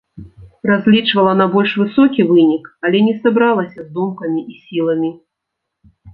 [0.69, 5.13] Разлічвала на больш высокі вынік, але не сабралася з думкамі і сіламі.